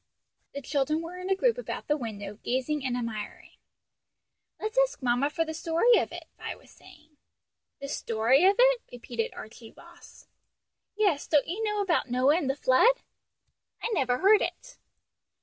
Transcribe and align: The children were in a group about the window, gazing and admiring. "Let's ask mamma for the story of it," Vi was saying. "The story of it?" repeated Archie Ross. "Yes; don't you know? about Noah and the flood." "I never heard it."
The 0.55 0.63
children 0.63 1.03
were 1.03 1.19
in 1.19 1.29
a 1.29 1.35
group 1.35 1.59
about 1.59 1.87
the 1.87 1.95
window, 1.95 2.39
gazing 2.41 2.83
and 2.83 2.97
admiring. 2.97 3.51
"Let's 4.59 4.75
ask 4.75 5.03
mamma 5.03 5.29
for 5.29 5.45
the 5.45 5.53
story 5.53 5.99
of 5.99 6.11
it," 6.11 6.23
Vi 6.39 6.55
was 6.55 6.71
saying. 6.71 7.17
"The 7.79 7.87
story 7.87 8.43
of 8.45 8.55
it?" 8.57 8.81
repeated 8.91 9.31
Archie 9.35 9.73
Ross. 9.77 10.25
"Yes; 10.95 11.27
don't 11.27 11.47
you 11.47 11.63
know? 11.63 11.81
about 11.83 12.09
Noah 12.09 12.35
and 12.37 12.49
the 12.49 12.55
flood." 12.55 13.03
"I 13.83 13.91
never 13.93 14.17
heard 14.17 14.41
it." 14.41 14.79